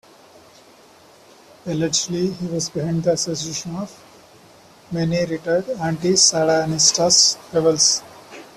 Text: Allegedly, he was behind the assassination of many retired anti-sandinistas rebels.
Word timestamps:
Allegedly, 1.63 2.31
he 2.31 2.47
was 2.47 2.71
behind 2.71 3.03
the 3.03 3.11
assassination 3.11 3.75
of 3.75 4.03
many 4.91 5.23
retired 5.25 5.69
anti-sandinistas 5.79 7.37
rebels. 7.53 8.01